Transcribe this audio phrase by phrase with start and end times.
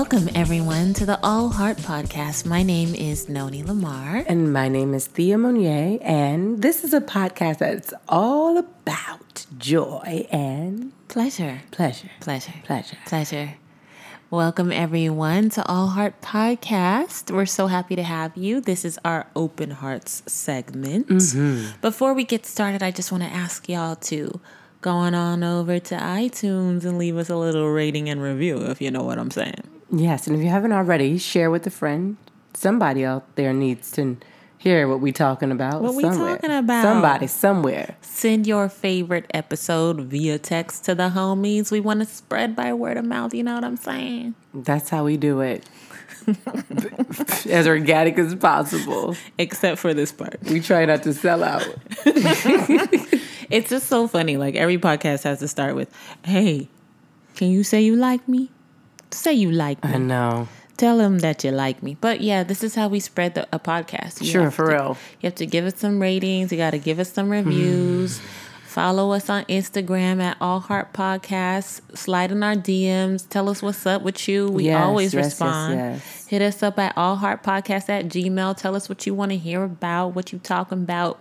[0.00, 2.46] Welcome, everyone, to the All Heart Podcast.
[2.46, 4.24] My name is Noni Lamar.
[4.26, 10.26] And my name is Thea Monier, and this is a podcast that's all about joy
[10.32, 11.60] and Pleasure.
[11.70, 12.08] pleasure.
[12.20, 12.54] Pleasure.
[12.64, 12.96] Pleasure.
[13.04, 13.54] Pleasure.
[14.30, 17.30] Welcome, everyone, to All Heart Podcast.
[17.30, 18.62] We're so happy to have you.
[18.62, 21.08] This is our Open Hearts segment.
[21.08, 21.78] Mm-hmm.
[21.82, 24.40] Before we get started, I just want to ask y'all to
[24.80, 28.80] go on, on over to iTunes and leave us a little rating and review, if
[28.80, 29.79] you know what I'm saying.
[29.92, 32.16] Yes, and if you haven't already, share with a friend.
[32.54, 34.16] Somebody out there needs to
[34.58, 35.82] hear what we talking about.
[35.82, 36.82] What we talking about?
[36.82, 37.96] Somebody, somewhere.
[38.00, 41.70] Send your favorite episode via text to the homies.
[41.70, 43.34] We want to spread by word of mouth.
[43.34, 44.34] You know what I'm saying?
[44.52, 45.64] That's how we do it.
[47.48, 49.16] as organic as possible.
[49.38, 50.38] Except for this part.
[50.44, 51.66] We try not to sell out.
[53.50, 54.36] It's just so funny.
[54.36, 55.92] Like every podcast has to start with,
[56.24, 56.68] "Hey,
[57.34, 58.50] can you say you like me?
[59.10, 59.94] Say you like me.
[59.94, 60.48] I know.
[60.76, 63.58] Tell them that you like me." But yeah, this is how we spread the, a
[63.58, 64.20] podcast.
[64.20, 64.96] You Sure, for to- real.
[65.20, 66.50] You have to give us some ratings.
[66.52, 67.32] You got to give us some hmm.
[67.32, 68.20] reviews.
[68.70, 71.80] Follow us on Instagram at All Heart Podcasts.
[71.98, 73.28] Slide in our DMs.
[73.28, 74.48] Tell us what's up with you.
[74.48, 75.74] We Yes, always yes, respond.
[75.74, 76.26] yes.
[76.28, 78.56] Hit us up at All Heart Podcast at Gmail.
[78.56, 81.20] Tell us what you want to hear about, what you talking about.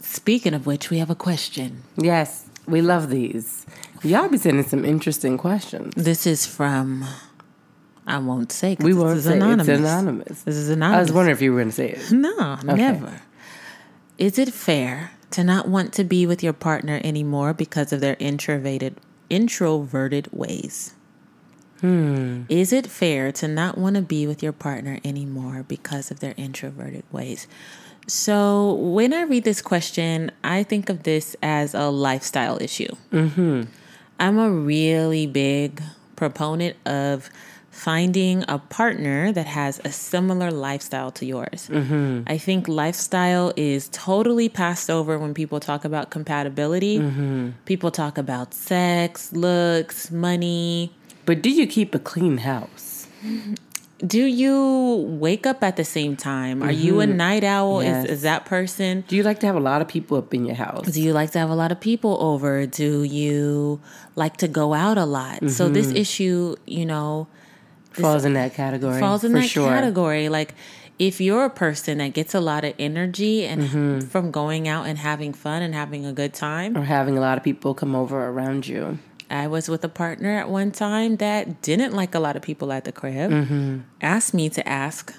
[0.00, 1.82] Speaking of which, we have a question.
[1.96, 3.66] Yes, we love these.
[4.02, 5.94] Y'all be sending some interesting questions.
[5.94, 7.04] This is from.
[8.06, 8.76] I won't say.
[8.80, 9.68] We this won't is say anonymous.
[9.68, 10.42] it's anonymous.
[10.42, 10.98] This is anonymous.
[10.98, 12.10] I was wondering if you were going to say it.
[12.10, 13.22] No, never.
[14.18, 18.16] Is it fair to not want to be with your partner anymore because of their
[18.18, 18.96] introverted
[19.30, 20.94] introverted ways?
[21.80, 22.42] Hmm.
[22.48, 26.34] Is it fair to not want to be with your partner anymore because of their
[26.36, 27.46] introverted ways?
[28.08, 32.94] So, when I read this question, I think of this as a lifestyle issue.
[33.12, 33.62] Mm-hmm.
[34.18, 35.82] I'm a really big
[36.16, 37.30] proponent of
[37.70, 41.68] finding a partner that has a similar lifestyle to yours.
[41.68, 42.22] Mm-hmm.
[42.26, 46.98] I think lifestyle is totally passed over when people talk about compatibility.
[46.98, 47.50] Mm-hmm.
[47.64, 50.92] People talk about sex, looks, money.
[51.24, 53.08] But do you keep a clean house?
[54.04, 56.62] Do you wake up at the same time?
[56.62, 57.78] Are you a night owl?
[57.78, 57.86] Mm-hmm.
[57.86, 58.04] Yes.
[58.06, 59.04] Is, is that person?
[59.06, 60.86] Do you like to have a lot of people up in your house?
[60.90, 62.66] Do you like to have a lot of people over?
[62.66, 63.80] Do you
[64.16, 65.48] like to go out a lot?
[65.50, 65.96] So this Mm-hmm.
[65.96, 67.28] issue, you know,
[67.92, 68.98] Falls in that category.
[68.98, 69.68] falls in that sure.
[69.68, 70.28] category.
[70.28, 70.54] Like
[70.98, 74.08] if you're a person that gets a lot of energy and Mm-hmm.
[74.08, 76.76] from going out and having fun and having a good time.
[76.76, 78.98] Or having a lot of people come over around you.
[79.32, 82.70] I was with a partner at one time that didn't like a lot of people
[82.72, 83.30] at the crib.
[83.30, 83.78] Mm-hmm.
[84.00, 85.14] Asked me to ask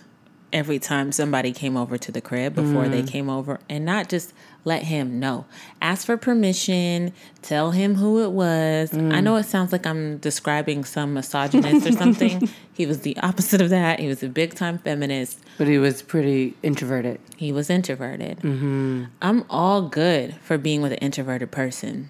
[0.54, 2.92] every time somebody came over to the crib before Mm.
[2.92, 5.46] they came over and not just let him know.
[5.82, 8.92] Ask for permission, tell him who it was.
[8.92, 9.12] Mm.
[9.16, 12.48] I know it sounds like I'm describing some misogynist or something.
[12.72, 14.00] he was the opposite of that.
[14.00, 15.40] He was a big time feminist.
[15.58, 17.20] But he was pretty introverted.
[17.36, 18.38] He was introverted.
[18.42, 19.06] Mm-hmm.
[19.24, 22.10] I'm all good for being with an introverted person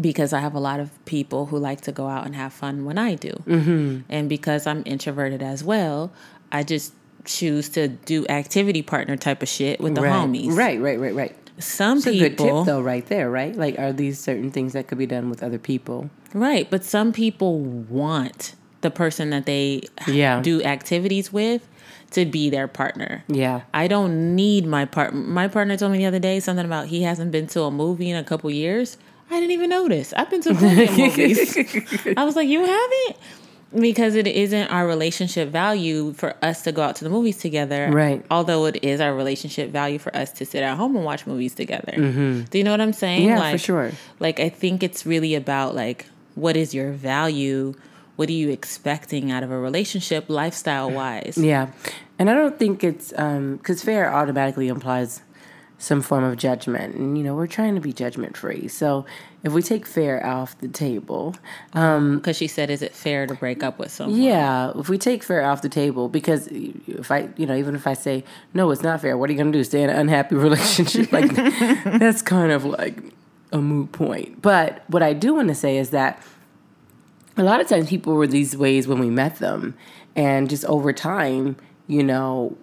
[0.00, 2.84] because I have a lot of people who like to go out and have fun
[2.84, 3.32] when I do.
[3.46, 4.00] Mm-hmm.
[4.08, 6.12] And because I'm introverted as well,
[6.50, 6.94] I just
[7.24, 10.12] choose to do activity partner type of shit with the right.
[10.12, 10.56] homies.
[10.56, 11.36] Right, right, right, right.
[11.58, 13.54] Some It's a people, good tip, though, right there, right?
[13.54, 16.10] Like, are these certain things that could be done with other people?
[16.34, 16.68] right?
[16.70, 20.40] But some people want the person that they Yeah.
[20.40, 21.68] do activities with
[22.12, 23.22] to be their partner.
[23.28, 23.60] Yeah.
[23.74, 25.14] I don't need my part.
[25.14, 28.10] My partner told me the other day something about he hasn't been to a movie
[28.10, 28.96] in a couple years.
[29.32, 30.12] I didn't even notice.
[30.12, 31.56] I've been to movies.
[32.16, 33.16] I was like, you haven't?
[33.74, 37.90] Because it isn't our relationship value for us to go out to the movies together.
[37.90, 38.22] Right.
[38.30, 41.54] Although it is our relationship value for us to sit at home and watch movies
[41.54, 41.92] together.
[41.96, 43.22] Do you know what I'm saying?
[43.22, 43.28] Mm-hmm.
[43.30, 43.92] Yeah, like, for sure.
[44.20, 47.74] Like, I think it's really about like, what is your value?
[48.16, 51.38] What are you expecting out of a relationship, lifestyle wise?
[51.38, 51.68] Yeah.
[52.18, 55.22] And I don't think it's because fair automatically implies
[55.82, 56.94] some form of judgment.
[56.94, 58.68] And, you know, we're trying to be judgment free.
[58.68, 59.04] So
[59.42, 61.34] if we take fair off the table,
[61.72, 64.20] um, Because she said, is it fair to break up with someone?
[64.20, 67.88] yeah, if we take fair off the table, because if I, you know, even if
[67.88, 68.22] I say,
[68.54, 69.64] no, it's not fair, what are you going to do?
[69.64, 71.10] Stay in an unhappy relationship?
[71.10, 71.34] Like,
[71.98, 73.02] that's kind of like
[73.50, 74.40] a moot point.
[74.40, 76.22] But what I do want to say is that
[77.36, 79.74] a lot of times people were these ways when we met them
[80.14, 81.56] and just over time
[81.88, 82.56] you know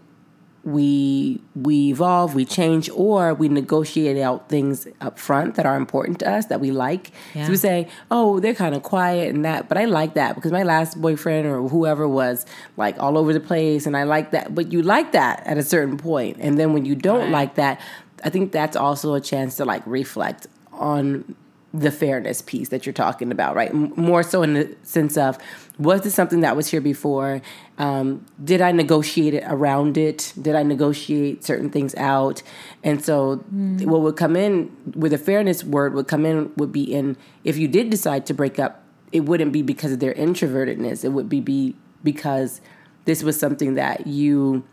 [0.64, 6.20] we we evolve we change or we negotiate out things up front that are important
[6.20, 7.46] to us that we like Yeah.
[7.46, 10.52] so we say oh they're kind of quiet and that but i like that because
[10.52, 12.46] my last boyfriend or whoever was
[12.76, 15.64] like all over the place and i like that but you like that at a
[15.64, 17.32] certain point and then when you don't Right.
[17.32, 17.80] like that
[18.26, 21.36] i think that's also a chance to like reflect on
[21.74, 23.70] the fairness piece that you're talking about, right?
[23.70, 25.38] M- more so in the sense of
[25.78, 27.42] was this something that was here before?
[27.78, 30.34] Um, did I negotiate it around it?
[30.42, 32.42] Did I negotiate certain things out?
[32.84, 33.86] And so, mm.
[33.86, 37.58] what would come in with a fairness word would come in would be in if
[37.58, 41.04] you did decide to break up, it wouldn't be because of their introvertedness.
[41.04, 42.62] It would be, be because
[43.06, 44.64] this was something that you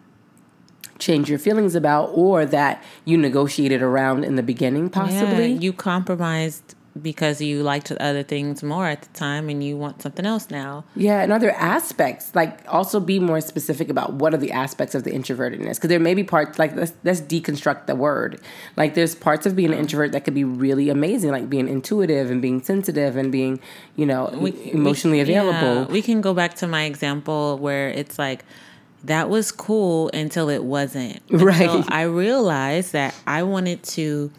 [0.99, 5.73] change your feelings about or that you negotiated around in the beginning possibly yeah, you
[5.73, 10.51] compromised because you liked other things more at the time and you want something else
[10.51, 10.85] now.
[10.95, 15.05] Yeah, and other aspects, like also be more specific about what are the aspects of
[15.05, 15.77] the introvertedness.
[15.77, 18.41] Because there may be parts, like let's, let's deconstruct the word.
[18.77, 22.31] Like there's parts of being an introvert that could be really amazing, like being intuitive
[22.31, 23.61] and being sensitive and being,
[23.97, 25.83] you know, we, emotionally we, available.
[25.83, 28.45] Yeah, we can go back to my example where it's like,
[29.05, 31.21] that was cool until it wasn't.
[31.31, 31.69] Right.
[31.69, 34.33] Until I realized that I wanted to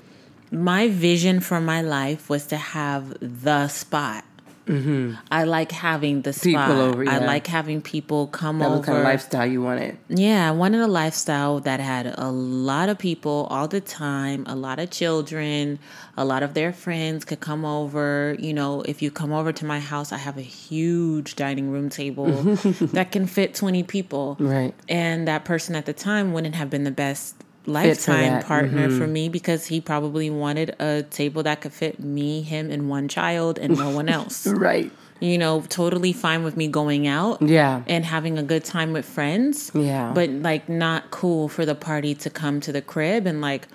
[0.51, 4.23] my vision for my life was to have the spot.
[4.67, 5.15] Mm-hmm.
[5.31, 6.71] I like having the spot.
[6.71, 7.15] Over, yeah.
[7.15, 8.83] I like having people come that over.
[8.83, 9.97] kind of lifestyle you wanted.
[10.09, 14.55] Yeah, I wanted a lifestyle that had a lot of people all the time, a
[14.55, 15.79] lot of children,
[16.17, 18.35] a lot of their friends could come over.
[18.39, 21.89] You know, if you come over to my house, I have a huge dining room
[21.89, 24.35] table that can fit 20 people.
[24.39, 24.73] Right.
[24.89, 27.35] And that person at the time wouldn't have been the best
[27.67, 28.97] lifetime partner mm-hmm.
[28.97, 33.07] for me because he probably wanted a table that could fit me, him, and one
[33.07, 34.47] child and no one else.
[34.47, 34.91] right.
[35.19, 37.41] You know, totally fine with me going out.
[37.41, 37.83] Yeah.
[37.87, 39.71] And having a good time with friends.
[39.73, 40.11] Yeah.
[40.13, 43.67] But like not cool for the party to come to the crib and like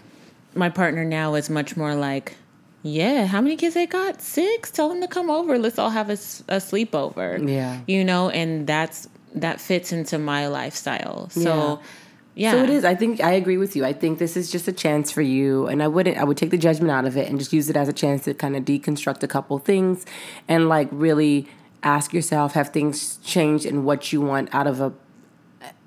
[0.54, 2.36] my partner now is much more like
[2.84, 4.20] yeah, how many kids they got?
[4.20, 4.72] Six.
[4.72, 5.56] Tell them to come over.
[5.56, 6.14] Let's all have a,
[6.48, 7.48] a sleepover.
[7.48, 11.30] Yeah, you know, and that's that fits into my lifestyle.
[11.30, 11.86] So yeah.
[12.34, 12.52] Yeah.
[12.52, 12.84] So it is.
[12.84, 13.84] I think I agree with you.
[13.84, 16.16] I think this is just a chance for you, and I wouldn't.
[16.16, 18.24] I would take the judgment out of it and just use it as a chance
[18.24, 20.06] to kind of deconstruct a couple things,
[20.48, 21.46] and like really
[21.82, 24.94] ask yourself: Have things changed in what you want out of a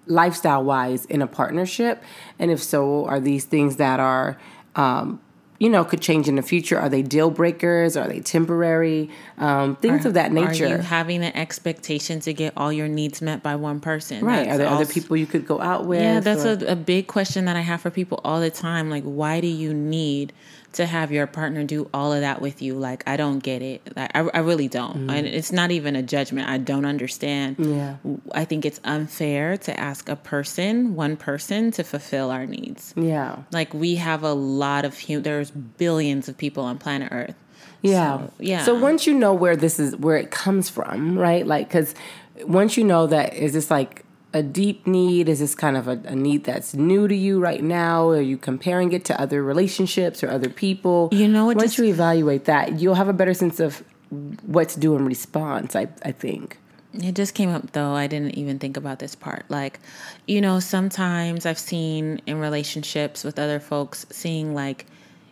[0.06, 2.04] lifestyle wise in a partnership?
[2.38, 4.38] And if so, are these things that are
[4.76, 5.20] um,
[5.58, 6.78] you know, could change in the future?
[6.78, 7.96] Are they deal breakers?
[7.96, 9.10] Are they temporary?
[9.38, 10.66] Um, things are, of that nature.
[10.66, 14.24] Are you having an expectation to get all your needs met by one person?
[14.24, 14.46] Right.
[14.46, 16.02] That's are there also, other people you could go out with?
[16.02, 18.90] Yeah, that's a, a big question that I have for people all the time.
[18.90, 20.34] Like, why do you need
[20.76, 22.76] to have your partner do all of that with you.
[22.76, 23.82] Like, I don't get it.
[23.96, 24.96] Like, I, I really don't.
[24.96, 25.10] Mm-hmm.
[25.10, 26.48] And it's not even a judgment.
[26.48, 27.58] I don't understand.
[27.60, 27.98] Yeah.
[28.32, 32.94] I think it's unfair to ask a person, one person, to fulfill our needs.
[32.96, 33.44] Yeah.
[33.52, 37.36] Like, we have a lot of, hum- there's billions of people on planet Earth.
[37.82, 38.18] Yeah.
[38.18, 38.64] So, yeah.
[38.66, 41.46] So once you know where this is, where it comes from, right?
[41.46, 41.96] Like, because
[42.44, 44.05] once you know that, is this like,
[44.36, 45.30] a deep need?
[45.30, 48.10] Is this kind of a, a, need that's new to you right now?
[48.10, 51.08] Are you comparing it to other relationships or other people?
[51.14, 53.82] You know, once just, you evaluate that, you'll have a better sense of
[54.46, 55.74] what to do in response.
[55.74, 56.60] I I think.
[56.94, 57.94] It just came up though.
[57.94, 59.46] I didn't even think about this part.
[59.50, 59.80] Like,
[60.28, 64.86] you know, sometimes I've seen in relationships with other folks, seeing like,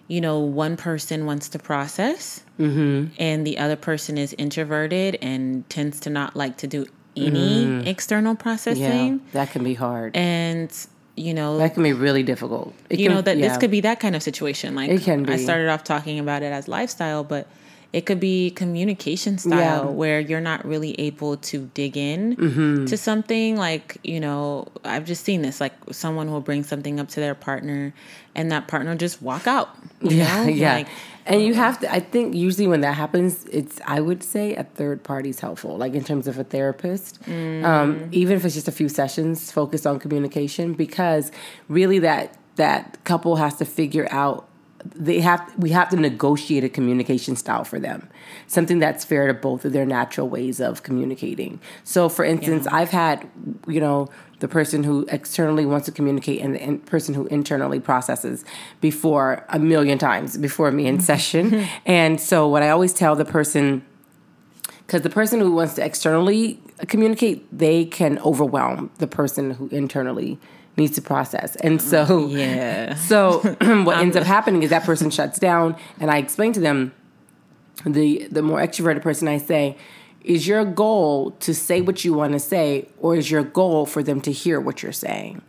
[0.08, 3.14] you know, one person wants to process mm-hmm.
[3.18, 7.88] and the other person is introverted and tends to not like to do any mm.
[7.88, 9.14] external processing.
[9.14, 10.16] Yeah, that can be hard.
[10.16, 10.72] And
[11.16, 12.74] you know that can be really difficult.
[12.90, 13.50] It you can, know that yeah.
[13.50, 14.76] this could be that kind of situation.
[14.76, 15.34] Like it can be.
[15.34, 17.48] I started off talking about it as lifestyle, but
[17.94, 19.82] it could be communication style yeah.
[19.84, 22.86] where you're not really able to dig in mm-hmm.
[22.86, 23.56] to something.
[23.56, 25.62] Like you know, I've just seen this.
[25.62, 27.94] Like someone will bring something up to their partner,
[28.36, 29.70] and that partner just walk out.
[30.02, 30.50] yeah, know?
[30.50, 30.74] yeah.
[30.74, 30.88] Like,
[31.26, 34.64] and you have to, I think usually when that happens, it's, I would say a
[34.64, 37.64] third party is helpful, like in terms of a therapist, mm.
[37.64, 41.32] um, even if it's just a few sessions focused on communication, because
[41.70, 44.48] really that, that couple has to figure out
[44.96, 48.10] they have we have to negotiate a communication style for them.
[48.48, 51.60] Something that's fair to both of their natural ways of communicating.
[51.84, 52.78] So for instance yeah.
[52.78, 53.30] i've had
[53.68, 54.10] you know
[54.40, 58.44] the person who externally wants to communicate and the in- person who internally processes
[58.82, 61.04] before a million times before me in mm-hmm.
[61.04, 61.66] session.
[61.86, 63.86] And so what i always tell the person
[64.86, 70.38] because the person who wants to externally communicate they can overwhelm the person who internally
[70.78, 71.56] needs to process.
[71.58, 72.96] And so, yeah.
[72.96, 73.40] So
[73.84, 76.94] what ends up happening is that person shuts down, and I explain to them
[77.86, 79.28] the the more extroverted person.
[79.28, 79.78] I say,
[80.24, 84.04] is your goal to say what you want to say, or is your goal for
[84.04, 85.42] them to hear what you're saying?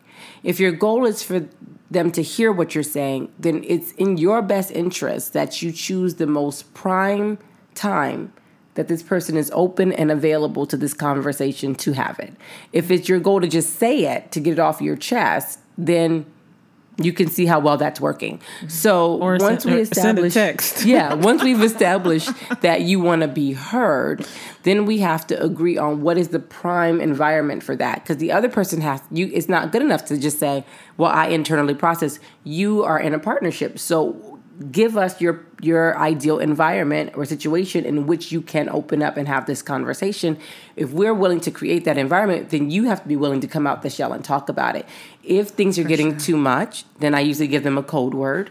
[0.43, 1.49] If your goal is for
[1.91, 6.17] them to hear what you're saying, then it's in your best interest that you choose
[6.17, 7.39] the most prime
[7.75, 8.33] time
[8.75, 12.35] that this person is open and available to this conversation to have it.
[12.73, 16.27] If it's your goal to just say it, to get it off your chest, then
[16.97, 18.41] you can see how well that's working.
[18.69, 20.85] So Or once send- we or send a establish, text.
[20.85, 24.25] yeah, once we've established that you want to be heard,
[24.63, 28.03] then we have to agree on what is the prime environment for that.
[28.05, 29.29] Because the other person has you.
[29.35, 30.65] It's not good enough to just say,
[30.97, 34.34] "Well, I internally process." You are in a partnership, so
[34.71, 39.27] give us your your ideal environment or situation in which you can open up and
[39.27, 40.39] have this conversation.
[40.77, 43.67] If we're willing to create that environment then you have to be willing to come
[43.67, 44.87] out the shell and talk about it.
[45.23, 48.51] If things are getting too much then i usually give them a code word.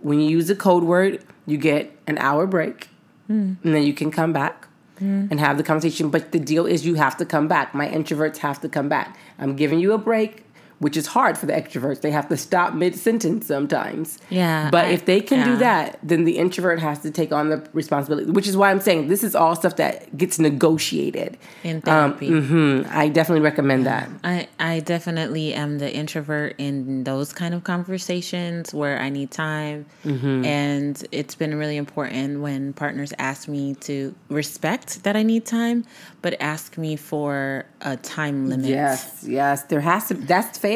[0.00, 2.88] When you use a code word you get an hour break
[3.26, 3.54] hmm.
[3.62, 4.68] and then you can come back
[4.98, 5.26] hmm.
[5.30, 6.10] and have the conversation.
[6.10, 7.74] But the deal is you have to come back.
[7.74, 9.18] My introverts have to come back.
[9.38, 10.44] I'm giving you a break
[10.84, 14.90] which is hard for the extroverts they have to stop mid-sentence sometimes Yeah, but I-
[14.96, 18.48] if they can do that, then the introvert has to take on the responsibility, which
[18.52, 21.30] is why I'm saying this is all stuff that gets negotiated.
[21.70, 22.28] In therapy.
[22.28, 24.04] hmm I definitely recommend that.
[24.24, 29.78] I, I definitely am the introvert in those kind of conversations where I need time.
[30.04, 30.44] Mm-hmm.
[30.44, 33.94] And it's been really important when partners ask me to
[34.28, 35.78] respect that I need time,
[36.22, 38.66] but ask me for a time limit.
[38.80, 40.14] Yes, yes, there has to.
[40.14, 40.71] That's fair.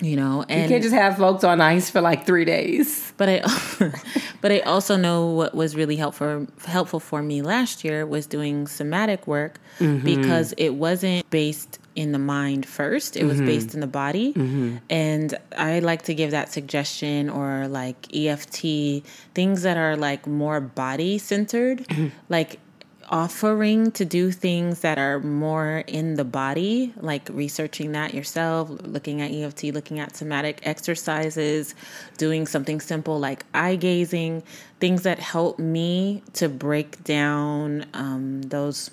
[0.00, 3.12] You know, You can't just have folks on ice for like three days.
[3.16, 3.92] but I
[4.40, 8.66] but I also know what was really helpful helpful for me last year was doing
[8.66, 10.04] somatic work Mm-hmm.
[10.04, 13.46] because it wasn't based in the mind first it was Mm-hmm.
[13.46, 14.34] based in the body
[14.90, 18.60] and I like to give that suggestion or like EFT
[19.34, 21.86] things that are like more body centered
[22.28, 22.58] like
[23.12, 29.20] offering to do things that are more in the body, like researching that yourself, looking
[29.20, 31.74] at EFT, looking at somatic exercises,
[32.16, 34.42] doing something simple like eye gazing,
[34.80, 38.90] things that help me to break down um, those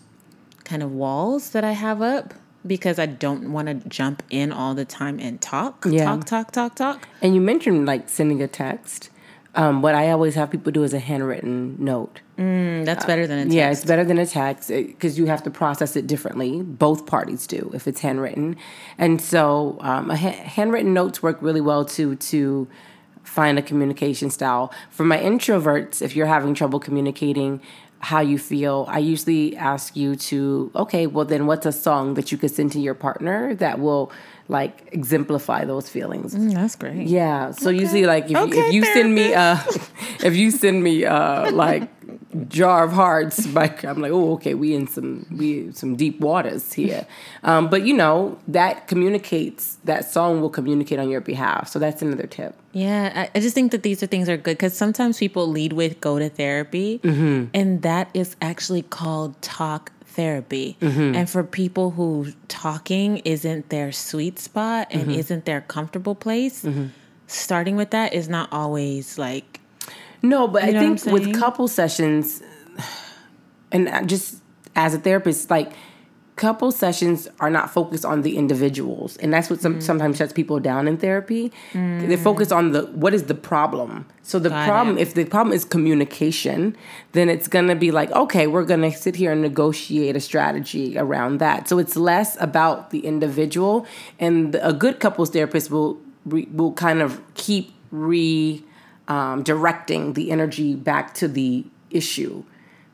[0.66, 2.34] kind of walls that I have up
[2.68, 6.04] because I don't want to jump in all the time and talk, Yeah.
[6.04, 7.08] talk, talk, talk, talk.
[7.22, 9.10] And you mentioned like sending a text.
[9.56, 12.22] Um, what I always have people do is a handwritten note.
[12.38, 13.56] Mm, that's better than a text.
[13.56, 16.62] Yeah, it's better than a text because you have to process it differently.
[16.62, 18.58] Both parties do if it's handwritten,
[18.98, 22.68] and so um, a ha- handwritten notes work really well too to
[23.24, 24.72] find a communication style.
[24.92, 27.62] For my introverts, if you're having trouble communicating
[28.02, 32.32] how you feel, I usually ask you to okay, well then, what's a song that
[32.32, 34.12] you could send to your partner that will
[34.50, 36.36] like exemplify those feelings?
[36.36, 37.08] Mm, that's great.
[37.08, 37.52] Yeah.
[37.52, 39.58] So usually, like, if, you Okay, if you send me, uh,
[40.24, 41.88] if you send me, uh, like,
[42.48, 46.74] jar of hearts, like, I'm like, oh, okay, we in some we some deep waters
[46.74, 47.06] here.
[47.44, 49.78] Um, but you know that communicates.
[49.84, 51.70] That song will communicate on your behalf.
[51.70, 52.56] So that's another tip.
[52.74, 55.74] Yeah, I, I just think that these are things are good because sometimes people lead
[55.74, 57.00] with go to therapy,
[57.54, 60.76] and that is actually called talk therapy.
[60.82, 61.16] Mm-hmm.
[61.16, 65.12] And for people who talking isn't their sweet spot and mm-hmm.
[65.12, 66.88] isn't their comfortable place, mm-hmm.
[67.28, 69.62] starting with that is not always like
[70.22, 72.44] No, but I think with couple sessions,
[73.72, 74.44] and uh, just
[74.76, 75.72] as a therapist, like
[76.46, 79.84] couple sessions are not focused on the individuals, and that's what some, Mm.
[79.90, 81.52] sometimes shuts people down in therapy.
[82.10, 84.06] They focus on the what is the problem.
[84.24, 85.02] So the Got problem, it.
[85.02, 86.60] if the problem is communication,
[87.16, 91.40] then it's gonna be like, okay, we're gonna sit here and negotiate a strategy around
[91.46, 91.68] that.
[91.70, 93.86] So it's less about the individual,
[94.20, 95.98] and a good couples therapist will
[96.60, 98.64] will kind of keep re
[99.08, 101.66] um, directing the energy back to the
[102.02, 102.44] issue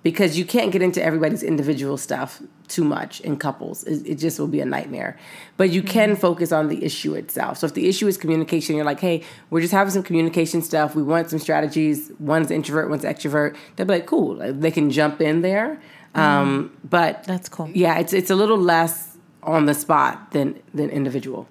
[0.04, 3.84] because you can't get into everybody's individual stuff too much in couples.
[3.84, 5.17] It, it just will be a nightmare.
[5.57, 7.57] But you can focus on the issue itself.
[7.57, 10.95] So if the issue is communication, you're like, hey, we're just having some communication stuff.
[10.95, 12.12] We want some strategies.
[12.19, 13.55] One's introvert, one's extrovert.
[13.75, 14.36] They'll be like, cool.
[14.36, 15.79] They can jump in there.
[16.15, 17.69] Um, but That's cool.
[17.74, 21.48] Yeah, it's it's a little less on the spot than than individual.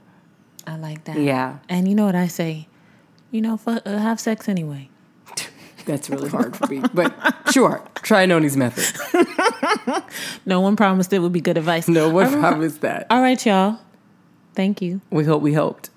[0.66, 1.18] I like that.
[1.18, 1.58] Yeah.
[1.68, 2.68] And you know what I say?
[3.30, 4.88] You know, uh, have sex anyway.
[5.84, 6.82] That's really hard for me.
[6.92, 7.12] But
[7.50, 8.84] sure, try Noni's method.
[10.46, 11.88] No one promised it would be good advice.
[11.88, 13.06] No one promised that.
[13.10, 13.78] All right, y'all.
[14.54, 15.00] Thank you.
[15.10, 15.90] We hope we helped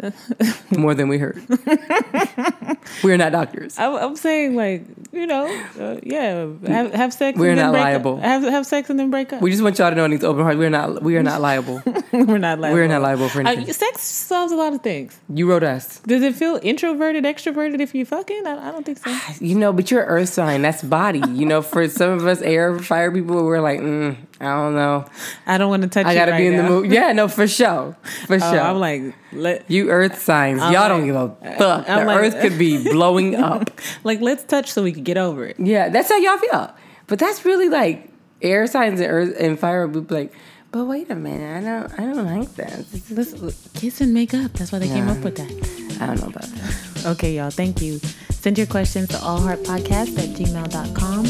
[0.71, 1.39] more than we heard.
[3.03, 3.77] We're not doctors.
[3.77, 5.45] I, I'm saying, like, you know,
[5.79, 7.37] uh, yeah, have, have sex.
[7.37, 8.17] We're and then not break liable.
[8.17, 8.23] Up.
[8.23, 9.41] Have have sex and then break up.
[9.41, 11.39] We just want y'all to know in these open hearts, we're not we are not
[11.39, 11.83] liable.
[12.27, 12.77] We're not liable.
[12.77, 13.73] We're not liable for Uh, anything.
[13.73, 15.19] sex solves a lot of things.
[15.33, 15.99] You wrote us.
[15.99, 18.47] Does it feel introverted, extroverted if you fucking?
[18.47, 19.13] I, I don't think so.
[19.43, 20.61] You know, but you're earth sign.
[20.61, 21.21] That's body.
[21.31, 25.05] You know, for some of us air fire people, we're like, mm, I don't know.
[25.45, 26.05] I don't want to touch.
[26.05, 26.69] I you gotta right be in the now.
[26.69, 26.91] mood.
[26.91, 27.97] Yeah, no, for sure.
[28.27, 28.59] For Oh, sure.
[28.61, 30.61] I'm like, let you earth signs.
[30.61, 31.89] I'm y'all like- don't give a fuck.
[31.89, 33.69] I'm the like- earth could be blowing up.
[34.03, 35.59] like let's touch so we can get over it.
[35.59, 36.73] Yeah, that's how y'all feel.
[37.07, 38.11] But that's really like
[38.41, 40.33] air signs and earth and fire would be like,
[40.71, 42.85] but wait a minute, I don't, I don't like that.
[42.91, 44.51] This, this, kiss and make up.
[44.53, 46.01] That's why they came up with that.
[46.01, 46.73] I don't know about that.
[47.05, 47.51] Okay, y'all.
[47.51, 47.99] Thank you.
[48.31, 51.25] Send your questions to allheartpodcast at gmail.com.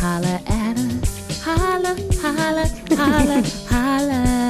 [0.00, 1.42] Holla at us.
[1.44, 4.47] Holla, holla, holla, holla.